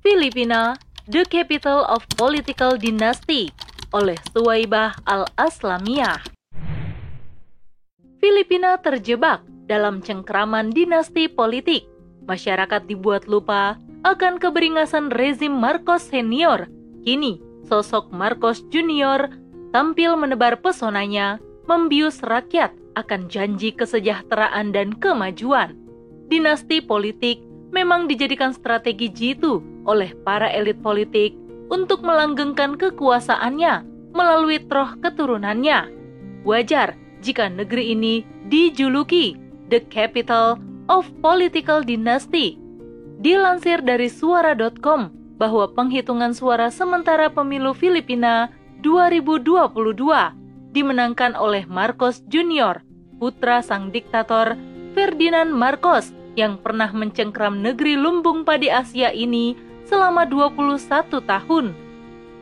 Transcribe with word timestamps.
Filipina, 0.00 0.80
The 1.12 1.28
Capital 1.28 1.84
of 1.84 2.00
Political 2.16 2.80
Dynasty 2.80 3.52
oleh 3.92 4.16
Suwaibah 4.32 4.96
Al-Aslamiyah. 5.04 6.24
Filipina 8.16 8.80
terjebak 8.80 9.44
dalam 9.68 10.00
cengkraman 10.00 10.72
dinasti 10.72 11.28
politik. 11.28 11.84
Masyarakat 12.24 12.88
dibuat 12.88 13.28
lupa 13.28 13.76
akan 14.00 14.40
keberingasan 14.40 15.12
rezim 15.12 15.52
Marcos 15.52 16.08
Senior. 16.08 16.72
Kini, 17.04 17.36
sosok 17.68 18.08
Marcos 18.08 18.64
Junior 18.72 19.28
tampil 19.68 20.16
menebar 20.16 20.64
pesonanya, 20.64 21.36
membius 21.68 22.24
rakyat 22.24 22.72
akan 22.96 23.28
janji 23.28 23.76
kesejahteraan 23.76 24.72
dan 24.72 24.96
kemajuan. 24.96 25.76
Dinasti 26.32 26.80
politik 26.80 27.49
memang 27.70 28.10
dijadikan 28.10 28.54
strategi 28.54 29.10
jitu 29.10 29.62
oleh 29.86 30.14
para 30.26 30.50
elit 30.50 30.78
politik 30.82 31.34
untuk 31.70 32.02
melanggengkan 32.02 32.74
kekuasaannya 32.74 33.86
melalui 34.10 34.58
troh 34.66 34.98
keturunannya. 34.98 35.90
Wajar 36.42 36.98
jika 37.22 37.46
negeri 37.46 37.94
ini 37.94 38.14
dijuluki 38.50 39.38
the 39.70 39.78
capital 39.88 40.58
of 40.90 41.06
political 41.22 41.80
dynasty. 41.86 42.58
Dilansir 43.20 43.84
dari 43.84 44.10
suara.com 44.10 45.12
bahwa 45.38 45.70
penghitungan 45.72 46.34
suara 46.34 46.68
sementara 46.68 47.30
pemilu 47.30 47.72
Filipina 47.72 48.50
2022 48.82 49.56
dimenangkan 50.72 51.36
oleh 51.36 51.68
Marcos 51.68 52.24
Junior, 52.32 52.80
putra 53.20 53.60
sang 53.60 53.92
diktator 53.92 54.56
Ferdinand 54.96 55.52
Marcos 55.52 56.12
yang 56.40 56.56
pernah 56.56 56.88
mencengkram 56.88 57.60
negeri 57.60 58.00
lumbung 58.00 58.48
padi 58.48 58.72
Asia 58.72 59.12
ini 59.12 59.52
selama 59.84 60.24
21 60.24 60.80
tahun. 61.20 61.76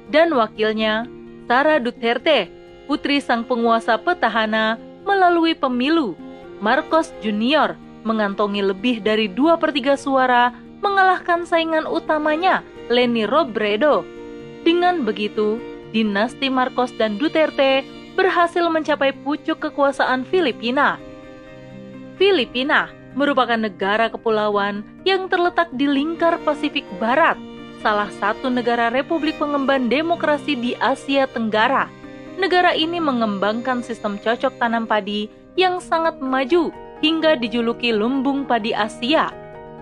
Dan 0.06 0.30
wakilnya, 0.38 1.10
Sara 1.50 1.82
Duterte, 1.82 2.46
putri 2.86 3.18
sang 3.18 3.42
penguasa 3.42 3.98
petahana 3.98 4.78
melalui 5.02 5.58
pemilu. 5.58 6.14
Marcos 6.62 7.10
Junior 7.18 7.74
mengantongi 8.06 8.62
lebih 8.62 9.02
dari 9.02 9.26
dua 9.26 9.58
per 9.58 9.74
3 9.74 9.98
suara 9.98 10.54
mengalahkan 10.78 11.42
saingan 11.44 11.84
utamanya, 11.84 12.62
Leni 12.86 13.26
Robredo. 13.26 14.06
Dengan 14.62 15.02
begitu, 15.02 15.58
dinasti 15.90 16.48
Marcos 16.48 16.94
dan 16.94 17.18
Duterte 17.18 17.82
berhasil 18.14 18.62
mencapai 18.66 19.14
pucuk 19.24 19.58
kekuasaan 19.58 20.26
Filipina. 20.26 20.98
Filipina 22.18 22.97
merupakan 23.16 23.56
negara 23.56 24.12
kepulauan 24.12 24.84
yang 25.06 25.30
terletak 25.30 25.70
di 25.76 25.88
lingkar 25.88 26.36
Pasifik 26.44 26.84
Barat, 27.00 27.38
salah 27.80 28.10
satu 28.18 28.50
negara 28.50 28.90
republik 28.90 29.38
pengemban 29.38 29.86
demokrasi 29.86 30.58
di 30.58 30.74
Asia 30.82 31.30
Tenggara. 31.30 31.86
Negara 32.38 32.74
ini 32.74 33.02
mengembangkan 33.02 33.82
sistem 33.82 34.18
cocok 34.18 34.58
tanam 34.62 34.86
padi 34.86 35.26
yang 35.58 35.82
sangat 35.82 36.22
maju 36.22 36.70
hingga 37.02 37.34
dijuluki 37.34 37.90
lumbung 37.90 38.46
padi 38.46 38.70
Asia. 38.70 39.34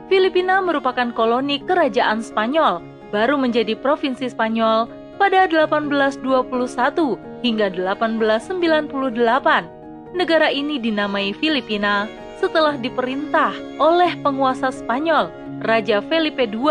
Filipina 0.07 0.63
merupakan 0.63 1.11
koloni 1.13 1.59
kerajaan 1.67 2.23
Spanyol, 2.23 2.79
baru 3.11 3.35
menjadi 3.37 3.75
provinsi 3.77 4.31
Spanyol 4.31 4.87
pada 5.21 5.45
1821 5.51 7.19
hingga 7.43 7.69
1898. 7.75 10.15
Negara 10.17 10.49
ini 10.49 10.81
dinamai 10.81 11.37
Filipina 11.37 12.09
setelah 12.37 12.77
diperintah 12.77 13.57
oleh 13.81 14.13
penguasa 14.21 14.69
Spanyol, 14.69 15.33
Raja 15.65 16.05
Felipe 16.05 16.45
II. 16.45 16.69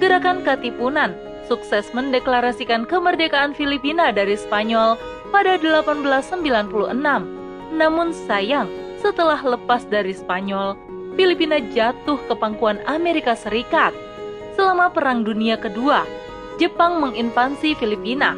Gerakan 0.00 0.40
Katipunan 0.40 1.12
sukses 1.44 1.90
mendeklarasikan 1.92 2.86
kemerdekaan 2.86 3.52
Filipina 3.52 4.14
dari 4.14 4.38
Spanyol 4.38 4.94
pada 5.34 5.58
1896. 5.58 6.94
Namun 7.74 8.08
sayang, 8.14 8.70
setelah 9.02 9.42
lepas 9.42 9.82
dari 9.90 10.14
Spanyol, 10.14 10.78
Filipina 11.18 11.58
jatuh 11.58 12.16
ke 12.30 12.34
pangkuan 12.38 12.78
Amerika 12.86 13.34
Serikat. 13.34 13.90
Selama 14.54 14.92
Perang 14.92 15.26
Dunia 15.26 15.58
Kedua, 15.58 16.06
Jepang 16.60 17.00
menginvasi 17.00 17.72
Filipina. 17.76 18.36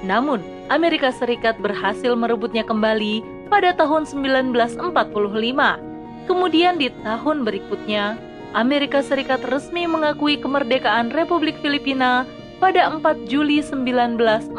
Namun, 0.00 0.40
Amerika 0.72 1.12
Serikat 1.12 1.60
berhasil 1.60 2.16
merebutnya 2.16 2.64
kembali 2.64 3.20
pada 3.52 3.76
tahun 3.76 4.08
1945. 4.08 5.83
Kemudian 6.24 6.80
di 6.80 6.88
tahun 7.04 7.44
berikutnya, 7.44 8.16
Amerika 8.56 9.02
Serikat 9.04 9.44
resmi 9.50 9.84
mengakui 9.84 10.40
kemerdekaan 10.40 11.12
Republik 11.12 11.58
Filipina 11.60 12.24
pada 12.62 12.88
4 12.88 13.28
Juli 13.28 13.60
1946. 13.60 14.56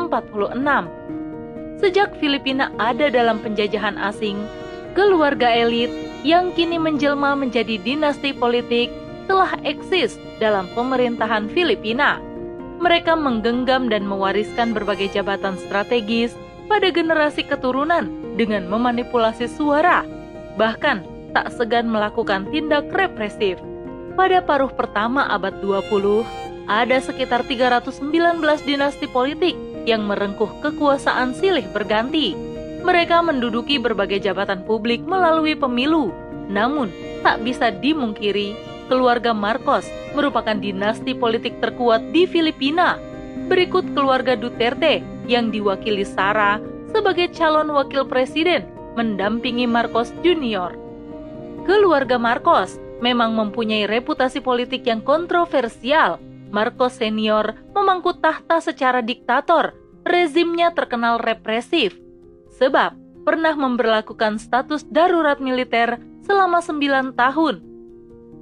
Sejak 1.82 2.14
Filipina 2.22 2.70
ada 2.78 3.10
dalam 3.10 3.42
penjajahan 3.42 3.98
asing, 3.98 4.38
keluarga 4.94 5.50
elit 5.50 5.90
yang 6.22 6.54
kini 6.54 6.78
menjelma 6.78 7.34
menjadi 7.34 7.82
dinasti 7.82 8.32
politik 8.36 8.94
telah 9.26 9.58
eksis 9.66 10.22
dalam 10.38 10.70
pemerintahan 10.78 11.50
Filipina. 11.50 12.22
Mereka 12.78 13.16
menggenggam 13.16 13.88
dan 13.90 14.06
mewariskan 14.06 14.76
berbagai 14.76 15.16
jabatan 15.16 15.56
strategis 15.58 16.36
pada 16.68 16.92
generasi 16.92 17.42
keturunan 17.48 18.12
dengan 18.36 18.68
memanipulasi 18.68 19.48
suara, 19.48 20.04
bahkan 20.60 21.15
tak 21.36 21.52
segan 21.52 21.92
melakukan 21.92 22.48
tindak 22.48 22.88
represif. 22.96 23.60
Pada 24.16 24.40
paruh 24.40 24.72
pertama 24.72 25.28
abad 25.28 25.60
20, 25.60 26.24
ada 26.72 26.98
sekitar 27.04 27.44
319 27.44 28.00
dinasti 28.64 29.12
politik 29.12 29.54
yang 29.84 30.08
merengkuh 30.08 30.50
kekuasaan 30.64 31.36
silih 31.36 31.68
berganti. 31.76 32.32
Mereka 32.82 33.20
menduduki 33.20 33.76
berbagai 33.76 34.24
jabatan 34.24 34.64
publik 34.64 35.04
melalui 35.04 35.54
pemilu. 35.60 36.16
Namun, 36.48 36.90
tak 37.22 37.44
bisa 37.44 37.76
dimungkiri, 37.76 38.56
keluarga 38.88 39.36
Marcos 39.36 39.90
merupakan 40.16 40.56
dinasti 40.56 41.12
politik 41.12 41.60
terkuat 41.60 42.16
di 42.16 42.24
Filipina. 42.24 42.96
Berikut 43.52 43.84
keluarga 43.92 44.40
Duterte 44.40 45.04
yang 45.28 45.52
diwakili 45.52 46.08
Sarah 46.08 46.62
sebagai 46.94 47.28
calon 47.36 47.74
wakil 47.76 48.08
presiden 48.08 48.64
mendampingi 48.96 49.68
Marcos 49.68 50.16
Junior. 50.24 50.85
Keluarga 51.66 52.22
Marcos 52.22 52.78
memang 53.02 53.34
mempunyai 53.34 53.90
reputasi 53.90 54.38
politik 54.38 54.86
yang 54.86 55.02
kontroversial. 55.02 56.22
Marcos 56.54 57.02
Senior 57.02 57.58
memangku 57.74 58.14
tahta 58.22 58.62
secara 58.62 59.02
diktator. 59.02 59.74
Rezimnya 60.06 60.70
terkenal 60.78 61.18
represif, 61.18 61.98
sebab 62.54 62.94
pernah 63.26 63.58
memberlakukan 63.58 64.38
status 64.38 64.86
darurat 64.86 65.42
militer 65.42 65.98
selama 66.22 66.62
sembilan 66.62 67.18
tahun. 67.18 67.66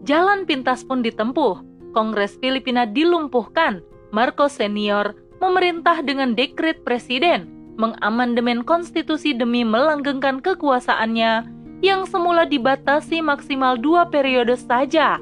Jalan 0.03 0.43
pintas 0.43 0.83
pun 0.83 0.99
ditempuh. 0.99 1.63
Kongres 1.95 2.35
Filipina 2.43 2.83
dilumpuhkan. 2.83 3.79
Marcos 4.11 4.59
Senior 4.59 5.15
memerintah 5.39 6.03
dengan 6.03 6.35
dekret 6.35 6.83
presiden 6.83 7.47
mengamandemen 7.79 8.67
konstitusi 8.67 9.31
demi 9.31 9.63
melanggengkan 9.63 10.43
kekuasaannya 10.43 11.62
yang 11.83 12.07
semula 12.07 12.47
dibatasi 12.47 13.19
maksimal 13.19 13.75
dua 13.75 14.07
periode 14.07 14.55
saja. 14.55 15.19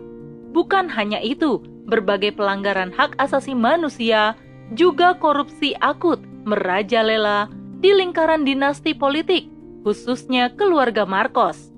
Bukan 0.54 0.86
hanya 0.94 1.18
itu, 1.18 1.58
berbagai 1.90 2.38
pelanggaran 2.38 2.94
hak 2.94 3.18
asasi 3.18 3.58
manusia, 3.58 4.38
juga 4.78 5.18
korupsi 5.18 5.74
akut 5.82 6.22
merajalela 6.46 7.50
di 7.82 7.90
lingkaran 7.92 8.46
dinasti 8.46 8.94
politik, 8.94 9.50
khususnya 9.82 10.54
keluarga 10.54 11.02
Marcos. 11.02 11.74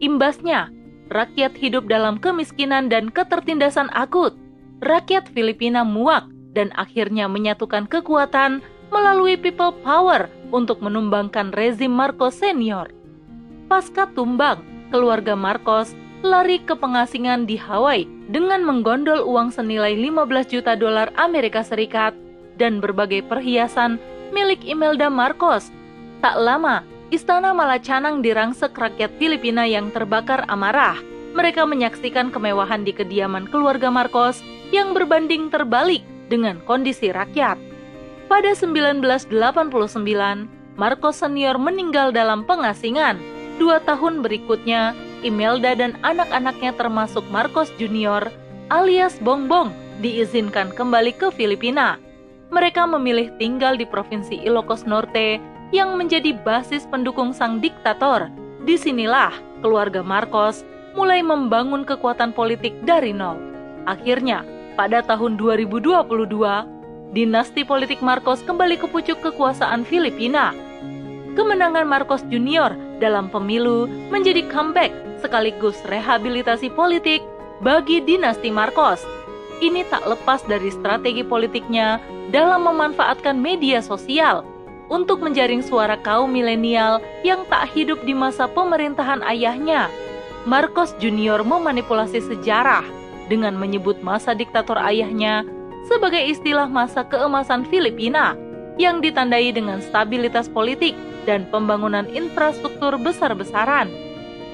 Imbasnya, 0.00 0.72
rakyat 1.12 1.52
hidup 1.60 1.84
dalam 1.86 2.16
kemiskinan 2.16 2.88
dan 2.88 3.12
ketertindasan 3.12 3.92
akut. 3.92 4.32
Rakyat 4.78 5.28
Filipina 5.34 5.84
muak 5.84 6.30
dan 6.56 6.72
akhirnya 6.78 7.26
menyatukan 7.26 7.90
kekuatan 7.90 8.64
melalui 8.88 9.36
people 9.36 9.74
power 9.84 10.32
untuk 10.48 10.80
menumbangkan 10.80 11.52
rezim 11.52 11.92
Marcos 11.92 12.38
senior. 12.40 12.97
Pasca 13.68 14.08
tumbang, 14.16 14.64
keluarga 14.88 15.36
Marcos 15.36 15.92
lari 16.24 16.56
ke 16.64 16.72
pengasingan 16.72 17.44
di 17.44 17.60
Hawaii 17.60 18.08
dengan 18.32 18.64
menggondol 18.64 19.28
uang 19.28 19.52
senilai 19.52 19.92
15 19.92 20.24
juta 20.48 20.72
dolar 20.72 21.12
Amerika 21.20 21.60
Serikat 21.60 22.16
dan 22.56 22.80
berbagai 22.80 23.28
perhiasan 23.28 24.00
milik 24.32 24.64
Imelda 24.64 25.12
Marcos. 25.12 25.68
Tak 26.24 26.40
lama, 26.40 26.80
istana 27.12 27.52
Malacanang 27.52 28.24
dirangsek 28.24 28.72
rakyat 28.72 29.12
Filipina 29.20 29.68
yang 29.68 29.92
terbakar 29.92 30.48
amarah. 30.48 30.96
Mereka 31.36 31.68
menyaksikan 31.68 32.32
kemewahan 32.32 32.88
di 32.88 32.96
kediaman 32.96 33.52
keluarga 33.52 33.92
Marcos 33.92 34.40
yang 34.72 34.96
berbanding 34.96 35.52
terbalik 35.52 36.00
dengan 36.32 36.56
kondisi 36.64 37.12
rakyat. 37.12 37.60
Pada 38.32 38.56
1989, 38.56 39.28
Marcos 40.80 41.16
senior 41.20 41.60
meninggal 41.60 42.16
dalam 42.16 42.48
pengasingan. 42.48 43.36
Dua 43.58 43.82
tahun 43.82 44.22
berikutnya, 44.22 44.94
Imelda 45.26 45.74
dan 45.74 45.98
anak-anaknya 46.06 46.78
termasuk 46.78 47.26
Marcos 47.26 47.74
junior 47.74 48.30
alias 48.70 49.18
Bongbong 49.18 49.74
diizinkan 49.98 50.70
kembali 50.70 51.10
ke 51.18 51.34
Filipina. 51.34 51.98
Mereka 52.54 52.86
memilih 52.86 53.34
tinggal 53.36 53.74
di 53.74 53.82
Provinsi 53.82 54.38
Ilocos 54.46 54.86
Norte 54.86 55.42
yang 55.74 55.98
menjadi 55.98 56.38
basis 56.46 56.86
pendukung 56.86 57.34
sang 57.34 57.58
diktator. 57.58 58.30
Di 58.62 58.78
sinilah 58.78 59.34
keluarga 59.58 60.06
Marcos 60.06 60.62
mulai 60.94 61.18
membangun 61.18 61.82
kekuatan 61.82 62.30
politik 62.30 62.78
dari 62.86 63.10
nol. 63.10 63.42
Akhirnya, 63.90 64.46
pada 64.78 65.02
tahun 65.02 65.34
2022, 65.34 66.06
dinasti 67.10 67.66
politik 67.66 67.98
Marcos 68.06 68.38
kembali 68.46 68.78
ke 68.78 68.86
pucuk 68.86 69.18
kekuasaan 69.18 69.82
Filipina. 69.82 70.54
Kemenangan 71.34 71.84
Marcos 71.90 72.22
Junior 72.30 72.87
dalam 72.98 73.30
pemilu 73.32 73.86
menjadi 74.10 74.46
comeback 74.50 74.90
sekaligus 75.18 75.78
rehabilitasi 75.86 76.70
politik 76.74 77.22
bagi 77.62 77.98
dinasti 78.02 78.50
Marcos. 78.54 79.02
Ini 79.58 79.82
tak 79.90 80.06
lepas 80.06 80.46
dari 80.46 80.70
strategi 80.70 81.26
politiknya 81.26 81.98
dalam 82.30 82.62
memanfaatkan 82.62 83.34
media 83.34 83.82
sosial 83.82 84.46
untuk 84.88 85.20
menjaring 85.20 85.60
suara 85.60 85.98
kaum 85.98 86.30
milenial 86.30 87.02
yang 87.26 87.42
tak 87.50 87.66
hidup 87.74 87.98
di 88.06 88.14
masa 88.14 88.46
pemerintahan 88.46 89.20
ayahnya. 89.26 89.90
Marcos 90.46 90.94
Junior 91.02 91.42
memanipulasi 91.42 92.22
sejarah 92.24 92.86
dengan 93.28 93.58
menyebut 93.58 94.00
masa 94.00 94.32
diktator 94.32 94.78
ayahnya 94.80 95.44
sebagai 95.90 96.22
istilah 96.24 96.70
masa 96.70 97.04
keemasan 97.04 97.68
Filipina 97.68 98.38
yang 98.80 99.02
ditandai 99.02 99.50
dengan 99.52 99.82
stabilitas 99.82 100.46
politik 100.48 100.94
dan 101.28 101.44
pembangunan 101.52 102.08
infrastruktur 102.08 102.96
besar-besaran 102.96 103.92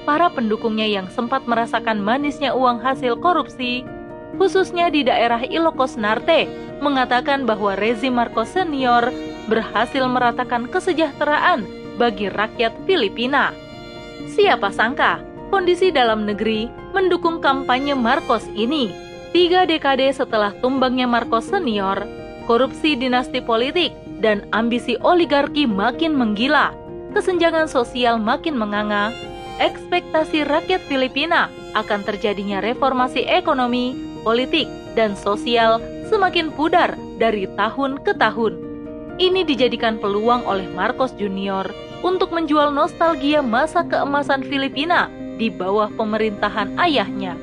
para 0.03 0.27
pendukungnya 0.29 0.85
yang 0.85 1.07
sempat 1.09 1.47
merasakan 1.49 2.03
manisnya 2.03 2.53
uang 2.53 2.83
hasil 2.83 3.17
korupsi, 3.17 3.87
khususnya 4.37 4.93
di 4.93 5.07
daerah 5.07 5.41
Ilocos 5.41 5.97
Norte, 5.97 6.45
mengatakan 6.79 7.47
bahwa 7.47 7.73
rezim 7.73 8.19
Marcos 8.19 8.53
Senior 8.53 9.09
berhasil 9.49 10.05
meratakan 10.05 10.69
kesejahteraan 10.69 11.65
bagi 11.97 12.29
rakyat 12.29 12.75
Filipina. 12.85 13.55
Siapa 14.29 14.69
sangka 14.69 15.23
kondisi 15.49 15.89
dalam 15.89 16.29
negeri 16.29 16.69
mendukung 16.93 17.41
kampanye 17.41 17.97
Marcos 17.97 18.45
ini. 18.53 18.93
Tiga 19.35 19.67
dekade 19.67 20.07
setelah 20.15 20.55
tumbangnya 20.63 21.09
Marcos 21.11 21.51
Senior, 21.51 22.07
korupsi 22.47 22.95
dinasti 22.95 23.43
politik 23.43 23.91
dan 24.19 24.47
ambisi 24.55 24.95
oligarki 25.03 25.67
makin 25.67 26.15
menggila, 26.15 26.71
kesenjangan 27.11 27.67
sosial 27.67 28.19
makin 28.19 28.55
menganga, 28.55 29.11
ekspektasi 29.59 30.43
rakyat 30.47 30.83
Filipina 30.87 31.47
akan 31.75 32.03
terjadinya 32.03 32.59
reformasi 32.63 33.27
ekonomi, 33.27 33.95
politik, 34.23 34.67
dan 34.95 35.15
sosial 35.15 35.83
semakin 36.07 36.51
pudar 36.53 36.95
dari 37.19 37.47
tahun 37.59 37.99
ke 38.03 38.15
tahun. 38.15 38.55
Ini 39.15 39.47
dijadikan 39.47 39.95
peluang 39.99 40.43
oleh 40.43 40.67
Marcos 40.75 41.15
Junior 41.15 41.71
untuk 42.03 42.35
menjual 42.35 42.75
nostalgia 42.75 43.39
masa 43.39 43.87
keemasan 43.87 44.43
Filipina 44.43 45.07
di 45.39 45.47
bawah 45.47 45.87
pemerintahan 45.95 46.75
ayahnya. 46.79 47.39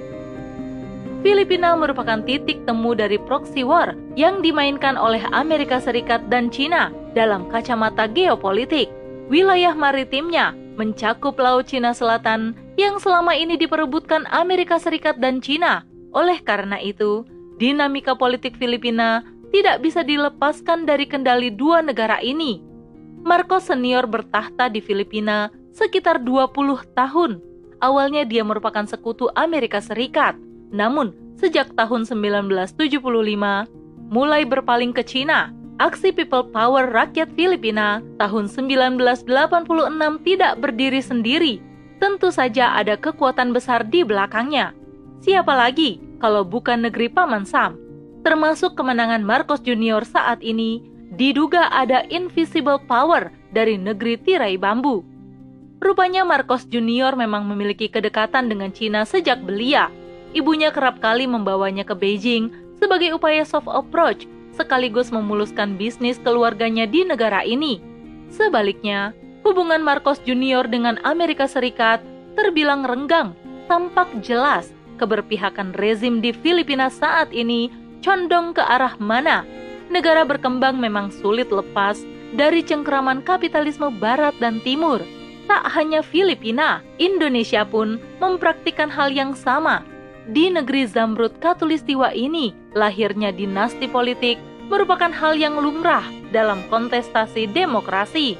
Filipina 1.23 1.79
merupakan 1.79 2.19
titik 2.27 2.67
temu 2.67 2.99
dari 2.99 3.15
proxy 3.15 3.63
war 3.63 3.95
yang 4.19 4.43
dimainkan 4.43 4.99
oleh 4.99 5.23
Amerika 5.31 5.79
Serikat 5.79 6.27
dan 6.27 6.51
China 6.51 6.91
dalam 7.15 7.47
kacamata 7.47 8.11
geopolitik. 8.11 8.91
Wilayah 9.31 9.71
maritimnya 9.79 10.51
mencakup 10.75 11.39
Laut 11.39 11.71
Cina 11.71 11.95
Selatan 11.95 12.59
yang 12.75 12.99
selama 12.99 13.39
ini 13.39 13.55
diperebutkan 13.55 14.27
Amerika 14.35 14.83
Serikat 14.83 15.23
dan 15.23 15.39
Cina. 15.39 15.87
Oleh 16.11 16.43
karena 16.43 16.83
itu, 16.83 17.23
dinamika 17.63 18.19
politik 18.19 18.59
Filipina 18.59 19.23
tidak 19.55 19.79
bisa 19.79 20.03
dilepaskan 20.03 20.91
dari 20.91 21.07
kendali 21.07 21.55
dua 21.55 21.87
negara 21.87 22.19
ini. 22.19 22.59
Marcos 23.23 23.71
senior 23.71 24.11
bertahta 24.11 24.67
di 24.67 24.83
Filipina 24.83 25.55
sekitar 25.71 26.19
20 26.19 26.51
tahun. 26.99 27.39
Awalnya 27.79 28.27
dia 28.27 28.43
merupakan 28.43 28.83
sekutu 28.91 29.31
Amerika 29.39 29.79
Serikat. 29.79 30.35
Namun, 30.73 31.13
sejak 31.37 31.77
tahun 31.77 32.09
1975, 32.09 33.69
mulai 34.09 34.43
berpaling 34.49 34.97
ke 34.97 35.05
Cina 35.05 35.53
aksi 35.83 36.15
People 36.15 36.47
Power 36.55 36.95
rakyat 36.95 37.35
Filipina 37.35 37.99
tahun 38.23 38.47
1986 38.47 39.27
tidak 40.23 40.53
berdiri 40.63 41.01
sendiri. 41.03 41.55
Tentu 41.99 42.31
saja 42.35 42.75
ada 42.79 42.99
kekuatan 42.99 43.51
besar 43.51 43.87
di 43.87 44.07
belakangnya. 44.07 44.75
Siapa 45.23 45.55
lagi 45.55 46.03
kalau 46.19 46.47
bukan 46.47 46.87
negeri 46.87 47.11
Paman 47.11 47.47
Sam? 47.47 47.79
Termasuk 48.23 48.79
kemenangan 48.79 49.27
Marcos 49.27 49.63
Junior 49.63 50.07
saat 50.07 50.39
ini, 50.43 50.83
diduga 51.15 51.71
ada 51.75 52.07
invisible 52.11 52.79
power 52.87 53.35
dari 53.51 53.75
negeri 53.75 54.19
tirai 54.19 54.55
bambu. 54.55 55.03
Rupanya 55.83 56.23
Marcos 56.23 56.67
Junior 56.71 57.19
memang 57.19 57.43
memiliki 57.51 57.91
kedekatan 57.91 58.47
dengan 58.47 58.71
Cina 58.71 59.03
sejak 59.03 59.43
belia. 59.43 59.91
Ibunya 60.33 60.73
kerap 60.73 60.97
kali 61.05 61.29
membawanya 61.29 61.85
ke 61.85 61.93
Beijing 61.93 62.49
sebagai 62.81 63.13
upaya 63.13 63.45
soft 63.45 63.69
approach 63.69 64.25
sekaligus 64.57 65.13
memuluskan 65.13 65.77
bisnis 65.77 66.17
keluarganya 66.21 66.89
di 66.89 67.05
negara 67.05 67.45
ini. 67.45 67.85
Sebaliknya, 68.33 69.13
hubungan 69.45 69.85
Marcos 69.85 70.21
Junior 70.25 70.65
dengan 70.65 70.97
Amerika 71.05 71.45
Serikat 71.45 72.01
terbilang 72.33 72.85
renggang, 72.85 73.37
tampak 73.69 74.09
jelas 74.25 74.73
keberpihakan 74.97 75.77
rezim 75.77 76.25
di 76.25 76.33
Filipina 76.33 76.89
saat 76.89 77.29
ini 77.37 77.69
condong 78.01 78.57
ke 78.57 78.65
arah 78.65 78.97
mana. 78.97 79.45
Negara 79.93 80.25
berkembang 80.25 80.81
memang 80.81 81.13
sulit 81.13 81.53
lepas 81.53 82.01
dari 82.33 82.65
cengkraman 82.65 83.21
kapitalisme 83.21 83.93
barat 84.01 84.33
dan 84.41 84.65
timur. 84.65 85.05
Tak 85.45 85.69
hanya 85.77 86.01
Filipina, 86.01 86.81
Indonesia 86.97 87.69
pun 87.69 88.01
mempraktikkan 88.17 88.89
hal 88.89 89.13
yang 89.13 89.37
sama 89.37 89.92
di 90.31 90.53
negeri 90.53 90.87
Zamrud 90.87 91.43
Katulistiwa 91.43 92.15
ini, 92.15 92.55
lahirnya 92.79 93.35
dinasti 93.35 93.91
politik 93.91 94.39
merupakan 94.71 95.11
hal 95.11 95.35
yang 95.35 95.59
lumrah 95.59 96.07
dalam 96.31 96.63
kontestasi 96.71 97.51
demokrasi. 97.51 98.39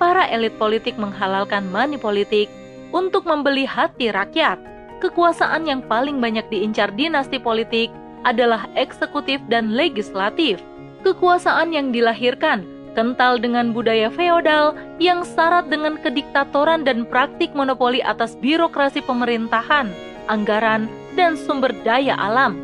Para 0.00 0.24
elit 0.32 0.56
politik 0.56 0.96
menghalalkan 0.96 1.68
money 1.68 2.00
politik 2.00 2.48
untuk 2.90 3.28
membeli 3.28 3.68
hati 3.68 4.08
rakyat. 4.10 4.58
Kekuasaan 5.04 5.66
yang 5.68 5.82
paling 5.84 6.22
banyak 6.22 6.46
diincar 6.48 6.90
dinasti 6.94 7.36
politik 7.36 7.92
adalah 8.22 8.70
eksekutif 8.78 9.42
dan 9.50 9.74
legislatif. 9.74 10.62
Kekuasaan 11.02 11.74
yang 11.74 11.90
dilahirkan 11.90 12.62
kental 12.94 13.40
dengan 13.40 13.72
budaya 13.74 14.12
feodal 14.12 14.76
yang 15.02 15.26
syarat 15.26 15.66
dengan 15.66 15.98
kediktatoran 15.98 16.86
dan 16.86 17.08
praktik 17.08 17.50
monopoli 17.56 18.04
atas 18.04 18.38
birokrasi 18.38 19.02
pemerintahan, 19.02 19.90
anggaran, 20.28 20.90
dan 21.14 21.38
sumber 21.38 21.72
daya 21.86 22.18
alam. 22.18 22.58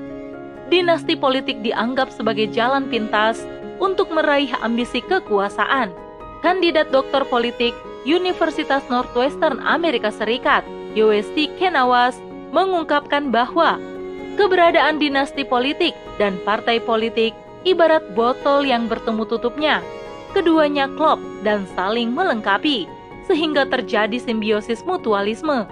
Dinasti 0.68 1.16
politik 1.16 1.64
dianggap 1.64 2.12
sebagai 2.12 2.50
jalan 2.52 2.86
pintas 2.92 3.42
untuk 3.80 4.12
meraih 4.12 4.52
ambisi 4.60 5.00
kekuasaan. 5.00 5.94
Kandidat 6.44 6.92
doktor 6.94 7.24
politik 7.26 7.72
Universitas 8.06 8.84
Northwestern 8.86 9.58
Amerika 9.64 10.12
Serikat, 10.12 10.62
UST 10.94 11.50
Kenawas, 11.58 12.20
mengungkapkan 12.54 13.32
bahwa 13.32 13.76
keberadaan 14.38 15.02
dinasti 15.02 15.42
politik 15.42 15.92
dan 16.16 16.38
partai 16.46 16.78
politik 16.78 17.34
ibarat 17.66 18.04
botol 18.14 18.62
yang 18.64 18.86
bertemu 18.86 19.24
tutupnya. 19.26 19.82
Keduanya 20.36 20.86
klop 20.94 21.18
dan 21.40 21.64
saling 21.72 22.12
melengkapi, 22.12 22.84
sehingga 23.24 23.64
terjadi 23.68 24.16
simbiosis 24.20 24.84
mutualisme 24.84 25.68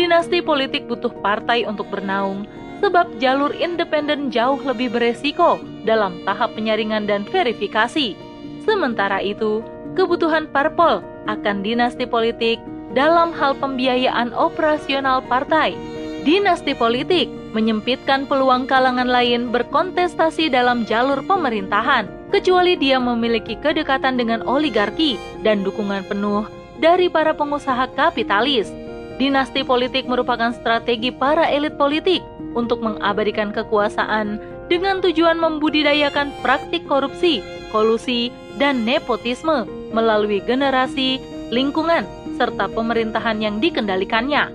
dinasti 0.00 0.40
politik 0.40 0.88
butuh 0.88 1.12
partai 1.20 1.68
untuk 1.68 1.92
bernaung, 1.92 2.48
sebab 2.80 3.20
jalur 3.20 3.52
independen 3.52 4.32
jauh 4.32 4.56
lebih 4.64 4.88
beresiko 4.88 5.60
dalam 5.84 6.24
tahap 6.24 6.56
penyaringan 6.56 7.04
dan 7.04 7.28
verifikasi. 7.28 8.16
Sementara 8.64 9.20
itu, 9.20 9.60
kebutuhan 9.92 10.48
parpol 10.48 11.04
akan 11.28 11.60
dinasti 11.60 12.08
politik 12.08 12.56
dalam 12.96 13.36
hal 13.36 13.52
pembiayaan 13.60 14.32
operasional 14.32 15.20
partai. 15.28 15.76
Dinasti 16.24 16.72
politik 16.72 17.28
menyempitkan 17.52 18.24
peluang 18.24 18.64
kalangan 18.64 19.08
lain 19.08 19.52
berkontestasi 19.52 20.48
dalam 20.48 20.88
jalur 20.88 21.20
pemerintahan, 21.24 22.08
kecuali 22.32 22.76
dia 22.80 22.96
memiliki 22.96 23.56
kedekatan 23.60 24.16
dengan 24.16 24.40
oligarki 24.48 25.20
dan 25.44 25.60
dukungan 25.60 26.08
penuh 26.08 26.48
dari 26.80 27.12
para 27.12 27.36
pengusaha 27.36 27.88
kapitalis. 27.92 28.72
Dinasti 29.20 29.60
politik 29.68 30.08
merupakan 30.08 30.48
strategi 30.56 31.12
para 31.12 31.44
elit 31.44 31.76
politik 31.76 32.24
untuk 32.56 32.80
mengabadikan 32.80 33.52
kekuasaan 33.52 34.40
dengan 34.72 35.04
tujuan 35.04 35.36
membudidayakan 35.36 36.32
praktik 36.40 36.88
korupsi, 36.88 37.44
kolusi, 37.68 38.32
dan 38.56 38.88
nepotisme 38.88 39.68
melalui 39.92 40.40
generasi, 40.40 41.20
lingkungan, 41.52 42.08
serta 42.40 42.72
pemerintahan 42.72 43.44
yang 43.44 43.60
dikendalikannya. 43.60 44.48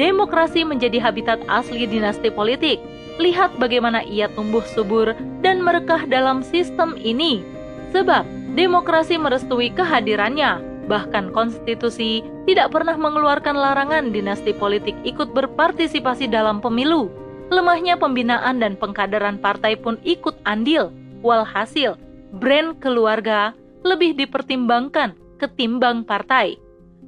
Demokrasi 0.00 0.64
menjadi 0.64 0.96
habitat 1.04 1.44
asli 1.52 1.84
dinasti 1.84 2.32
politik. 2.32 2.80
lihat 3.18 3.50
bagaimana 3.58 4.06
ia 4.06 4.30
tumbuh 4.30 4.62
subur 4.62 5.10
dan 5.42 5.58
merekah 5.58 6.06
dalam 6.06 6.38
sistem 6.38 6.94
ini. 7.02 7.42
Sebab 7.90 8.22
demokrasi 8.54 9.18
merestui 9.18 9.74
kehadirannya, 9.74 10.62
bahkan 10.88 11.30
konstitusi 11.30 12.24
tidak 12.48 12.72
pernah 12.72 12.96
mengeluarkan 12.96 13.54
larangan 13.54 14.10
dinasti 14.10 14.56
politik 14.56 14.96
ikut 15.04 15.36
berpartisipasi 15.36 16.26
dalam 16.26 16.64
pemilu. 16.64 17.12
Lemahnya 17.52 17.96
pembinaan 17.96 18.60
dan 18.60 18.76
pengkaderan 18.76 19.36
partai 19.40 19.76
pun 19.76 20.00
ikut 20.04 20.36
andil. 20.48 20.90
Walhasil, 21.20 21.96
brand 22.40 22.76
keluarga 22.80 23.52
lebih 23.84 24.16
dipertimbangkan 24.16 25.16
ketimbang 25.40 26.04
partai. 26.04 26.60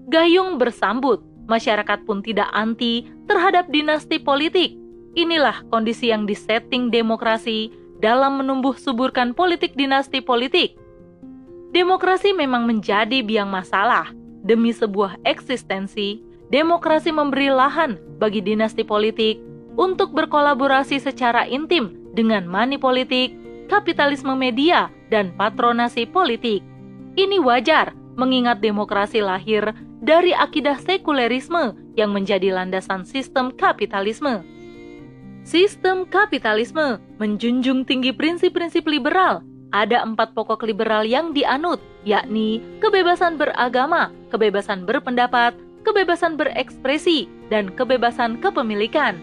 Gayung 0.09 0.57
bersambut, 0.57 1.21
masyarakat 1.45 2.07
pun 2.09 2.25
tidak 2.25 2.49
anti 2.57 3.05
terhadap 3.29 3.69
dinasti 3.69 4.17
politik. 4.17 4.75
Inilah 5.19 5.67
kondisi 5.69 6.09
yang 6.09 6.25
disetting 6.25 6.89
demokrasi 6.89 7.71
dalam 8.01 8.41
menumbuh 8.41 8.75
suburkan 8.81 9.37
politik 9.37 9.77
dinasti 9.77 10.25
politik. 10.25 10.80
Demokrasi 11.71 12.35
memang 12.35 12.67
menjadi 12.67 13.23
biang 13.23 13.47
masalah 13.47 14.11
demi 14.43 14.75
sebuah 14.75 15.23
eksistensi. 15.23 16.19
Demokrasi 16.51 17.15
memberi 17.15 17.47
lahan 17.47 17.95
bagi 18.19 18.43
dinasti 18.43 18.83
politik 18.83 19.39
untuk 19.79 20.11
berkolaborasi 20.11 20.99
secara 20.99 21.47
intim 21.47 21.95
dengan 22.11 22.43
money 22.43 22.75
politik, 22.75 23.31
kapitalisme 23.71 24.35
media, 24.35 24.91
dan 25.15 25.31
patronasi 25.39 26.11
politik. 26.11 26.59
Ini 27.15 27.39
wajar 27.39 27.95
mengingat 28.19 28.59
demokrasi 28.59 29.23
lahir 29.23 29.71
dari 30.03 30.35
akidah 30.35 30.83
sekulerisme 30.83 31.79
yang 31.95 32.11
menjadi 32.11 32.51
landasan 32.51 33.07
sistem 33.07 33.55
kapitalisme. 33.55 34.43
Sistem 35.47 36.03
kapitalisme 36.03 36.99
menjunjung 37.23 37.87
tinggi 37.87 38.11
prinsip-prinsip 38.11 38.85
liberal. 38.91 39.47
Ada 39.71 40.03
empat 40.03 40.35
pokok 40.35 40.67
liberal 40.67 41.07
yang 41.07 41.31
dianut, 41.31 41.79
yakni 42.03 42.59
kebebasan 42.83 43.39
beragama, 43.39 44.11
kebebasan 44.35 44.83
berpendapat, 44.83 45.55
kebebasan 45.87 46.35
berekspresi, 46.35 47.31
dan 47.55 47.71
kebebasan 47.79 48.43
kepemilikan. 48.43 49.15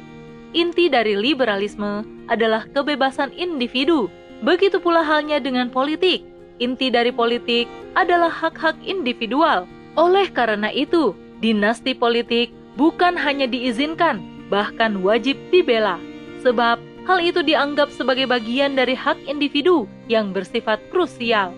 Inti 0.55 0.87
dari 0.87 1.19
liberalisme 1.19 2.07
adalah 2.31 2.63
kebebasan 2.71 3.35
individu. 3.35 4.07
Begitu 4.39 4.79
pula 4.79 5.03
halnya 5.03 5.43
dengan 5.43 5.67
politik. 5.67 6.23
Inti 6.63 6.87
dari 6.87 7.11
politik 7.11 7.67
adalah 7.99 8.31
hak-hak 8.31 8.79
individual. 8.87 9.67
Oleh 9.99 10.31
karena 10.31 10.71
itu, 10.71 11.11
dinasti 11.43 11.91
politik 11.91 12.55
bukan 12.79 13.19
hanya 13.19 13.49
diizinkan, 13.49 14.23
bahkan 14.47 15.03
wajib 15.03 15.35
dibela. 15.51 15.99
Sebab 16.45 16.79
hal 17.07 17.23
itu 17.23 17.39
dianggap 17.39 17.87
sebagai 17.89 18.27
bagian 18.27 18.75
dari 18.75 18.91
hak 18.93 19.15
individu 19.31 19.87
yang 20.11 20.35
bersifat 20.35 20.83
krusial. 20.91 21.55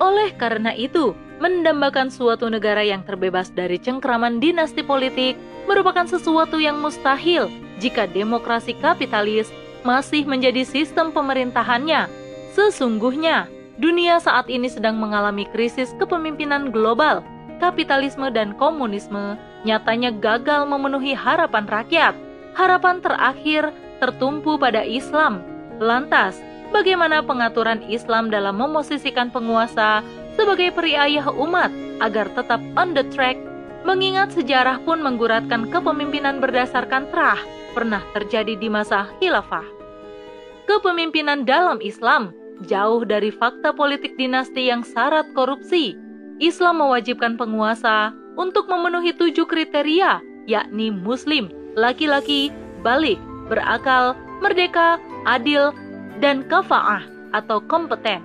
Oleh 0.00 0.32
karena 0.40 0.72
itu, 0.72 1.12
mendambakan 1.44 2.08
suatu 2.08 2.48
negara 2.48 2.80
yang 2.80 3.04
terbebas 3.04 3.52
dari 3.52 3.76
cengkraman 3.76 4.40
dinasti 4.40 4.80
politik 4.80 5.36
merupakan 5.68 6.08
sesuatu 6.08 6.56
yang 6.56 6.80
mustahil 6.80 7.52
jika 7.76 8.08
demokrasi 8.08 8.72
kapitalis 8.80 9.52
masih 9.84 10.24
menjadi 10.24 10.64
sistem 10.64 11.12
pemerintahannya. 11.12 12.08
Sesungguhnya, 12.56 13.48
dunia 13.76 14.16
saat 14.20 14.48
ini 14.48 14.68
sedang 14.72 14.96
mengalami 14.96 15.44
krisis 15.52 15.92
kepemimpinan 16.00 16.72
global. 16.72 17.20
Kapitalisme 17.60 18.32
dan 18.32 18.56
komunisme 18.56 19.36
nyatanya 19.68 20.16
gagal 20.16 20.64
memenuhi 20.64 21.12
harapan 21.12 21.68
rakyat. 21.68 22.16
Harapan 22.56 23.04
terakhir 23.04 23.68
tertumpu 24.00 24.56
pada 24.56 24.82
Islam. 24.82 25.44
Lantas, 25.78 26.40
bagaimana 26.72 27.20
pengaturan 27.20 27.84
Islam 27.86 28.32
dalam 28.32 28.56
memosisikan 28.56 29.28
penguasa 29.28 30.00
sebagai 30.34 30.72
periayah 30.72 31.28
umat 31.30 31.70
agar 32.00 32.32
tetap 32.32 32.58
on 32.80 32.96
the 32.96 33.04
track? 33.12 33.36
Mengingat 33.80 34.32
sejarah 34.36 34.76
pun 34.84 35.00
mengguratkan 35.00 35.72
kepemimpinan 35.72 36.36
berdasarkan 36.40 37.08
terah 37.08 37.40
pernah 37.72 38.04
terjadi 38.12 38.56
di 38.56 38.68
masa 38.68 39.08
khilafah. 39.20 39.64
Kepemimpinan 40.68 41.48
dalam 41.48 41.80
Islam 41.80 42.36
jauh 42.68 43.08
dari 43.08 43.32
fakta 43.32 43.72
politik 43.72 44.20
dinasti 44.20 44.68
yang 44.68 44.84
syarat 44.84 45.32
korupsi. 45.32 45.96
Islam 46.40 46.80
mewajibkan 46.80 47.36
penguasa 47.36 48.12
untuk 48.36 48.68
memenuhi 48.68 49.12
tujuh 49.12 49.44
kriteria, 49.44 50.20
yakni 50.48 50.88
muslim, 50.88 51.52
laki-laki, 51.76 52.48
balik, 52.80 53.20
berakal, 53.50 54.14
merdeka, 54.38 55.02
adil, 55.26 55.74
dan 56.22 56.46
kafa'ah 56.46 57.02
atau 57.34 57.58
kompeten. 57.66 58.22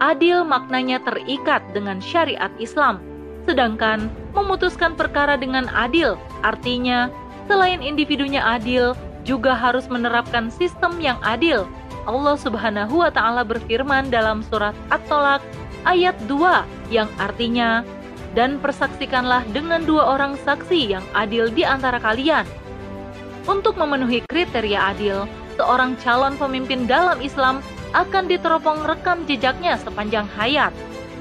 Adil 0.00 0.46
maknanya 0.46 1.02
terikat 1.04 1.60
dengan 1.76 2.00
syariat 2.00 2.50
Islam, 2.56 3.02
sedangkan 3.44 4.08
memutuskan 4.32 4.96
perkara 4.96 5.36
dengan 5.36 5.68
adil 5.76 6.16
artinya 6.40 7.12
selain 7.50 7.82
individunya 7.82 8.44
adil, 8.44 8.94
juga 9.26 9.52
harus 9.52 9.88
menerapkan 9.90 10.48
sistem 10.48 10.96
yang 11.02 11.18
adil. 11.20 11.68
Allah 12.08 12.36
Subhanahu 12.40 13.04
wa 13.04 13.12
taala 13.12 13.44
berfirman 13.44 14.08
dalam 14.08 14.40
surat 14.46 14.72
At-Tolak 14.88 15.44
ayat 15.84 16.16
2 16.24 16.92
yang 16.92 17.08
artinya 17.20 17.84
dan 18.32 18.60
persaksikanlah 18.60 19.44
dengan 19.52 19.84
dua 19.84 20.16
orang 20.16 20.36
saksi 20.44 20.96
yang 20.96 21.04
adil 21.16 21.48
di 21.52 21.64
antara 21.64 22.00
kalian. 22.00 22.44
Untuk 23.48 23.80
memenuhi 23.80 24.20
kriteria 24.28 24.92
adil, 24.92 25.24
seorang 25.56 25.96
calon 26.04 26.36
pemimpin 26.36 26.84
dalam 26.84 27.16
Islam 27.24 27.64
akan 27.96 28.28
diteropong 28.28 28.84
rekam 28.84 29.24
jejaknya 29.24 29.80
sepanjang 29.80 30.28
hayat. 30.36 30.68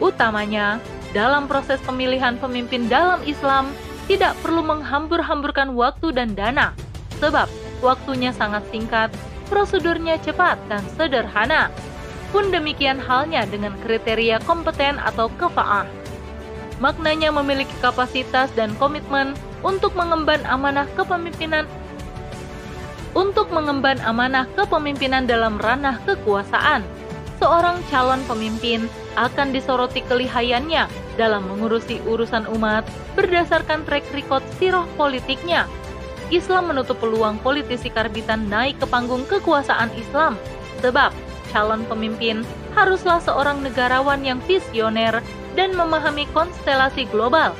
Utamanya, 0.03 0.83
dalam 1.15 1.47
proses 1.47 1.79
pemilihan 1.87 2.35
pemimpin 2.35 2.91
dalam 2.91 3.23
Islam, 3.23 3.71
tidak 4.11 4.35
perlu 4.43 4.59
menghambur-hamburkan 4.59 5.71
waktu 5.71 6.11
dan 6.11 6.35
dana, 6.35 6.75
sebab 7.23 7.47
waktunya 7.79 8.35
sangat 8.35 8.67
singkat, 8.75 9.07
prosedurnya 9.47 10.19
cepat 10.19 10.59
dan 10.67 10.83
sederhana. 10.99 11.71
Pun 12.35 12.51
demikian 12.51 12.99
halnya 12.99 13.47
dengan 13.47 13.71
kriteria 13.87 14.43
kompeten 14.43 14.99
atau 14.99 15.31
kefaah. 15.39 15.87
Maknanya 16.83 17.31
memiliki 17.31 17.71
kapasitas 17.79 18.51
dan 18.51 18.75
komitmen 18.75 19.31
untuk 19.63 19.95
mengemban 19.95 20.43
amanah 20.43 20.85
kepemimpinan 20.99 21.63
untuk 23.17 23.49
mengemban 23.49 23.97
amanah 24.05 24.45
kepemimpinan 24.53 25.25
dalam 25.25 25.57
ranah 25.57 25.97
kekuasaan. 26.05 26.85
Seorang 27.41 27.81
calon 27.89 28.21
pemimpin 28.29 28.85
akan 29.17 29.49
disoroti 29.49 30.05
kelihayannya 30.05 30.85
dalam 31.17 31.49
mengurusi 31.49 31.97
urusan 32.05 32.45
umat 32.53 32.85
berdasarkan 33.17 33.81
track 33.89 34.05
record 34.13 34.45
siroh 34.61 34.85
politiknya. 34.93 35.65
Islam 36.29 36.69
menutup 36.69 37.01
peluang 37.01 37.41
politisi 37.41 37.89
karbitan 37.89 38.45
naik 38.45 38.77
ke 38.77 38.85
panggung 38.85 39.25
kekuasaan 39.25 39.89
Islam, 39.97 40.37
sebab 40.85 41.09
calon 41.49 41.81
pemimpin 41.89 42.45
haruslah 42.77 43.17
seorang 43.23 43.65
negarawan 43.65 44.21
yang 44.21 44.37
visioner 44.45 45.25
dan 45.57 45.73
memahami 45.73 46.29
konstelasi 46.35 47.09
global. 47.09 47.57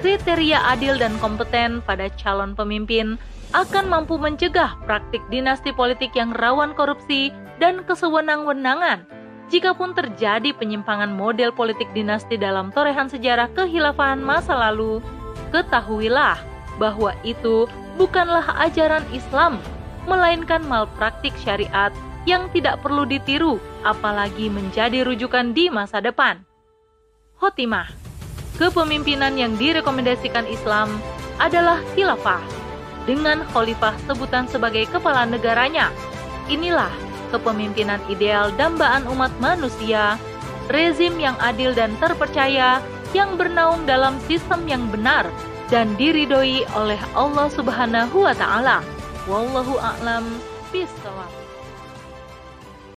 Kriteria 0.00 0.64
adil 0.64 0.96
dan 0.96 1.12
kompeten 1.20 1.84
pada 1.84 2.08
calon 2.16 2.56
pemimpin 2.56 3.20
akan 3.50 3.90
mampu 3.90 4.14
mencegah 4.16 4.78
praktik 4.86 5.22
dinasti 5.28 5.74
politik 5.74 6.14
yang 6.14 6.30
rawan 6.34 6.74
korupsi 6.74 7.34
dan 7.58 7.82
kesewenang-wenangan 7.84 9.20
Jikapun 9.50 9.98
terjadi 9.98 10.54
penyimpangan 10.54 11.10
model 11.10 11.50
politik 11.50 11.90
dinasti 11.90 12.38
dalam 12.38 12.70
torehan 12.70 13.10
sejarah 13.10 13.50
kehilafahan 13.50 14.22
masa 14.22 14.54
lalu, 14.54 15.02
ketahuilah 15.50 16.38
bahwa 16.78 17.10
itu 17.26 17.66
bukanlah 17.98 18.46
ajaran 18.62 19.02
Islam, 19.10 19.58
melainkan 20.06 20.62
malpraktik 20.62 21.34
syariat 21.42 21.90
yang 22.30 22.46
tidak 22.54 22.78
perlu 22.78 23.02
ditiru, 23.02 23.58
apalagi 23.82 24.46
menjadi 24.46 25.02
rujukan 25.02 25.50
di 25.50 25.66
masa 25.66 25.98
depan. 25.98 26.46
Khotimah 27.42 27.90
Kepemimpinan 28.54 29.34
yang 29.34 29.58
direkomendasikan 29.58 30.46
Islam 30.46 30.94
adalah 31.42 31.82
khilafah, 31.98 32.38
dengan 33.08 33.44
khalifah 33.52 33.96
sebutan 34.04 34.44
sebagai 34.50 34.88
kepala 34.90 35.24
negaranya. 35.24 35.88
Inilah 36.50 36.90
kepemimpinan 37.30 38.02
ideal 38.10 38.50
dambaan 38.58 39.06
umat 39.08 39.30
manusia, 39.38 40.18
rezim 40.68 41.16
yang 41.16 41.38
adil 41.38 41.72
dan 41.72 41.94
terpercaya 42.02 42.82
yang 43.16 43.34
bernaung 43.34 43.86
dalam 43.86 44.18
sistem 44.26 44.66
yang 44.66 44.86
benar 44.90 45.26
dan 45.70 45.94
diridhoi 45.94 46.66
oleh 46.74 46.98
Allah 47.14 47.46
Subhanahu 47.50 48.26
wa 48.26 48.34
taala. 48.34 48.82
Wallahu 49.30 49.78
a'lam 49.78 50.26
bishawab. 50.74 51.39